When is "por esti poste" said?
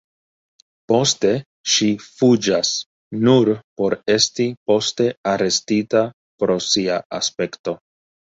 3.83-5.07